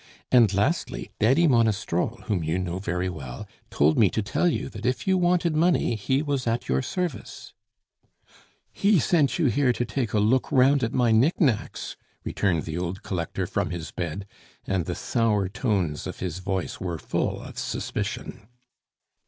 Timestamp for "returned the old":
12.23-13.03